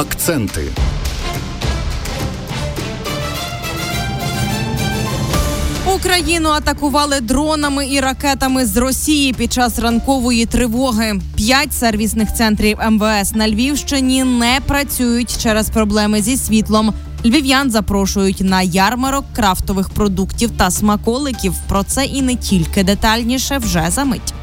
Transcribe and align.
Акценти. 0.00 0.68
Україну 5.94 6.48
атакували 6.48 7.20
дронами 7.20 7.88
і 7.88 8.00
ракетами 8.00 8.66
з 8.66 8.76
Росії 8.76 9.32
під 9.32 9.52
час 9.52 9.78
ранкової 9.78 10.46
тривоги. 10.46 11.20
П'ять 11.36 11.74
сервісних 11.74 12.34
центрів 12.34 12.78
МВС 12.90 13.34
на 13.34 13.48
Львівщині 13.48 14.24
не 14.24 14.60
працюють 14.66 15.42
через 15.42 15.70
проблеми 15.70 16.22
зі 16.22 16.36
світлом. 16.36 16.94
Львів'ян 17.24 17.70
запрошують 17.70 18.40
на 18.40 18.62
ярмарок 18.62 19.24
крафтових 19.32 19.90
продуктів 19.90 20.50
та 20.50 20.70
смаколиків. 20.70 21.54
Про 21.68 21.82
це 21.82 22.04
і 22.04 22.22
не 22.22 22.36
тільки 22.36 22.84
детальніше 22.84 23.58
вже 23.58 23.86
за 23.90 24.04
мить. 24.04 24.34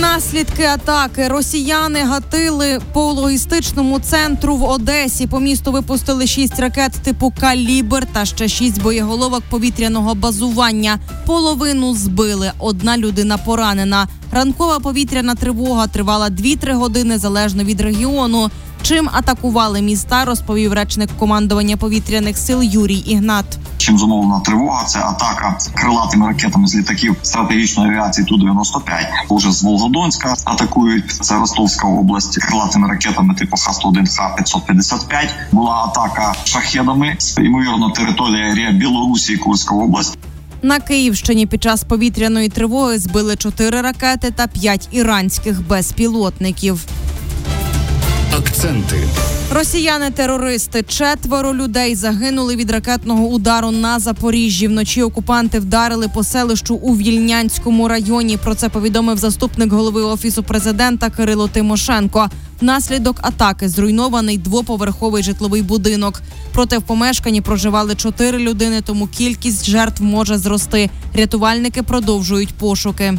Наслідки 0.00 0.62
атаки 0.62 1.28
росіяни 1.28 2.00
гатили 2.00 2.80
по 2.92 3.12
логістичному 3.12 4.00
центру 4.00 4.56
в 4.56 4.64
Одесі. 4.64 5.26
По 5.26 5.40
місту 5.40 5.72
випустили 5.72 6.26
шість 6.26 6.60
ракет 6.60 6.92
типу 6.92 7.32
калібр 7.40 8.06
та 8.12 8.24
ще 8.24 8.48
шість 8.48 8.82
боєголовок 8.82 9.42
повітряного 9.50 10.14
базування. 10.14 10.98
Половину 11.26 11.94
збили. 11.94 12.52
Одна 12.58 12.98
людина 12.98 13.38
поранена. 13.38 14.08
Ранкова 14.32 14.78
повітряна 14.78 15.34
тривога 15.34 15.86
тривала 15.86 16.28
2-3 16.28 16.74
години 16.74 17.18
залежно 17.18 17.64
від 17.64 17.80
регіону. 17.80 18.50
Чим 18.86 19.08
атакували 19.12 19.82
міста, 19.82 20.24
розповів 20.24 20.72
речник 20.72 21.10
командування 21.18 21.76
повітряних 21.76 22.38
сил 22.38 22.62
Юрій 22.62 22.98
Ігнат. 22.98 23.44
Чим 23.76 23.98
зумовлена 23.98 24.40
тривога, 24.40 24.84
це 24.84 24.98
атака 24.98 25.58
крилатими 25.74 26.26
ракетами 26.26 26.68
з 26.68 26.76
літаків 26.76 27.16
стратегічної 27.22 27.90
авіації 27.90 28.26
ту 28.26 28.36
95 28.36 29.06
Уже 29.28 29.52
з 29.52 29.62
Волгодонська 29.62 30.34
атакують 30.44 31.10
це 31.10 31.38
Ростовська 31.38 31.88
область 31.88 32.38
крилатими 32.38 32.88
ракетами 32.88 33.34
типу 33.34 33.56
Х-101, 33.56 34.06
Х-555. 34.06 35.28
Була 35.52 35.72
атака 35.72 36.34
шахедами 36.44 37.16
ймовірно 37.38 37.90
територія 37.90 38.72
Білорусі 38.72 39.32
і 39.32 39.36
Курська 39.36 39.74
область. 39.74 40.18
На 40.62 40.80
Київщині 40.80 41.46
під 41.46 41.62
час 41.62 41.84
повітряної 41.84 42.48
тривоги 42.48 42.98
збили 42.98 43.36
чотири 43.36 43.80
ракети 43.80 44.30
та 44.30 44.46
п'ять 44.46 44.88
іранських 44.92 45.68
безпілотників. 45.68 46.86
Акценти. 48.38 49.08
Росіяни-терористи 49.52 50.82
четверо 50.82 51.54
людей 51.54 51.94
загинули 51.94 52.56
від 52.56 52.70
ракетного 52.70 53.26
удару 53.26 53.70
на 53.70 53.98
Запоріжжі. 53.98 54.68
Вночі 54.68 55.02
окупанти 55.02 55.58
вдарили 55.60 56.08
по 56.08 56.24
селищу 56.24 56.74
у 56.74 56.96
Вільнянському 56.96 57.88
районі. 57.88 58.36
Про 58.36 58.54
це 58.54 58.68
повідомив 58.68 59.18
заступник 59.18 59.72
голови 59.72 60.02
офісу 60.02 60.42
президента 60.42 61.10
Кирило 61.10 61.48
Тимошенко. 61.48 62.28
Внаслідок 62.60 63.16
атаки 63.22 63.68
зруйнований 63.68 64.38
двоповерховий 64.38 65.22
житловий 65.22 65.62
будинок. 65.62 66.22
Проте 66.52 66.78
в 66.78 66.82
помешканні 66.82 67.40
проживали 67.40 67.94
чотири 67.94 68.38
людини, 68.38 68.80
тому 68.80 69.06
кількість 69.06 69.66
жертв 69.66 70.02
може 70.02 70.38
зрости. 70.38 70.90
Рятувальники 71.14 71.82
продовжують 71.82 72.54
пошуки. 72.54 73.18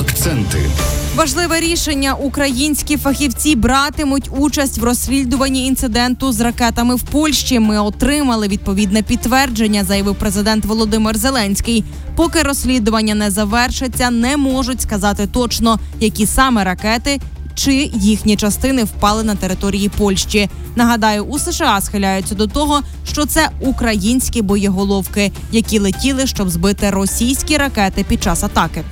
Акценти. 0.00 0.70
Важливе 1.16 1.60
рішення: 1.60 2.14
українські 2.14 2.96
фахівці 2.96 3.56
братимуть 3.56 4.30
участь 4.30 4.78
в 4.78 4.84
розслідуванні 4.84 5.66
інциденту 5.66 6.32
з 6.32 6.40
ракетами 6.40 6.94
в 6.94 7.02
Польщі. 7.02 7.58
Ми 7.58 7.78
отримали 7.78 8.48
відповідне 8.48 9.02
підтвердження, 9.02 9.84
заявив 9.84 10.14
президент 10.14 10.64
Володимир 10.64 11.18
Зеленський. 11.18 11.84
Поки 12.16 12.42
розслідування 12.42 13.14
не 13.14 13.30
завершиться, 13.30 14.10
не 14.10 14.36
можуть 14.36 14.82
сказати 14.82 15.26
точно, 15.26 15.78
які 16.00 16.26
саме 16.26 16.64
ракети. 16.64 17.20
Чи 17.54 17.90
їхні 17.94 18.36
частини 18.36 18.84
впали 18.84 19.22
на 19.22 19.34
території 19.34 19.88
Польщі? 19.88 20.48
Нагадаю, 20.76 21.24
у 21.24 21.38
США 21.38 21.80
схиляються 21.80 22.34
до 22.34 22.46
того, 22.46 22.80
що 23.06 23.26
це 23.26 23.48
українські 23.60 24.42
боєголовки, 24.42 25.32
які 25.52 25.78
летіли, 25.78 26.26
щоб 26.26 26.50
збити 26.50 26.90
російські 26.90 27.56
ракети 27.56 28.04
під 28.08 28.22
час 28.22 28.44
атаки. 28.44 28.84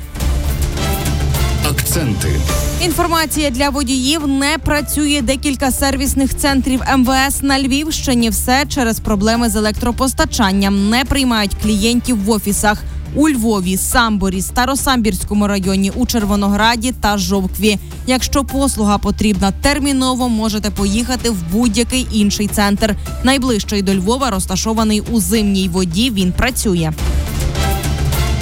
Акценти. 1.71 2.41
Інформація 2.85 3.51
для 3.51 3.69
водіїв 3.69 4.29
не 4.29 4.59
працює 4.59 5.21
декілька 5.23 5.71
сервісних 5.71 6.37
центрів 6.37 6.81
МВС 6.97 7.47
на 7.47 7.61
Львівщині. 7.61 8.31
Все 8.31 8.67
через 8.69 9.01
проблеми 9.01 9.49
з 9.49 9.57
електропостачанням. 9.57 10.91
Не 10.91 11.05
приймають 11.05 11.57
клієнтів 11.63 12.25
в 12.25 12.31
офісах 12.31 12.83
у 13.15 13.29
Львові, 13.29 13.77
Самборі, 13.77 14.43
Старосамбірському 14.43 15.47
районі, 15.47 15.93
у 15.95 16.07
Червонограді 16.07 16.93
та 16.93 17.19
Жовкві. 17.19 17.79
Якщо 18.07 18.45
послуга 18.45 18.99
потрібна 18.99 19.53
терміново, 19.63 20.29
можете 20.29 20.71
поїхати 20.71 21.31
в 21.31 21.43
будь-який 21.53 22.07
інший 22.13 22.49
центр. 22.49 22.97
Найближчий 23.25 23.83
до 23.83 23.95
Львова 23.95 24.31
розташований 24.31 25.01
у 25.01 25.21
зимній 25.21 25.69
воді. 25.69 26.11
Він 26.11 26.33
працює. 26.33 26.93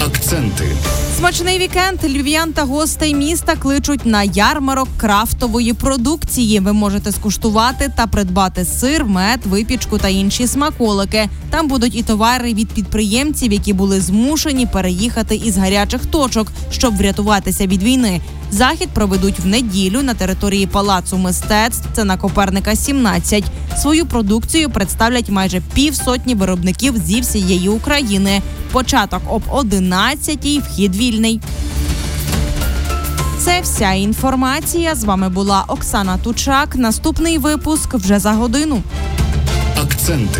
Акценти. 0.07 0.65
Смачний 1.19 1.59
вікенд 1.59 1.99
львів'ян 2.05 2.53
та 2.53 2.63
гостей 2.63 3.15
міста 3.15 3.57
кличуть 3.57 4.07
на 4.07 4.23
ярмарок 4.23 4.89
крафтової 4.97 5.73
продукції. 5.73 6.61
Ви 6.61 6.73
можете 6.73 7.13
скуштувати 7.13 7.93
та 7.97 8.07
придбати 8.07 8.65
сир, 8.65 9.05
мед, 9.05 9.41
випічку 9.47 9.99
та 9.99 10.09
інші 10.09 10.47
смаколики. 10.47 11.29
Там 11.51 11.69
будуть 11.69 11.97
і 11.97 12.03
товари 12.03 12.55
від 12.55 12.69
підприємців, 12.69 13.53
які 13.53 13.73
були 13.73 14.01
змушені 14.01 14.67
переїхати 14.67 15.35
із 15.35 15.57
гарячих 15.57 16.07
точок, 16.07 16.53
щоб 16.71 16.97
врятуватися 16.97 17.67
від 17.67 17.83
війни. 17.83 18.21
Захід 18.51 18.89
проведуть 18.89 19.39
в 19.39 19.47
неділю 19.47 20.03
на 20.03 20.15
території 20.15 20.67
палацу 20.67 21.17
мистецтв. 21.17 21.89
Це 21.93 22.05
на 22.05 22.17
Коперника 22.17 22.77
17. 22.77 23.45
Свою 23.79 24.07
продукцію 24.07 24.71
представлять 24.71 25.31
майже 25.31 25.63
півсотні 25.75 26.35
виробників 26.35 26.95
зі 27.07 27.21
всієї 27.21 27.69
України. 27.69 28.43
Початок 28.77 29.23
об 29.29 29.43
11-й, 29.51 30.59
вхід 30.59 30.97
вільний. 30.97 31.41
Це 33.39 33.61
вся 33.61 33.93
інформація. 33.93 34.95
З 34.95 35.05
вами 35.05 35.29
була 35.29 35.65
Оксана 35.69 36.19
Тучак. 36.19 36.77
Наступний 36.77 37.39
випуск 37.39 37.95
вже 37.95 38.19
за 38.19 38.33
годину. 38.33 38.83
Акценти. 39.83 40.35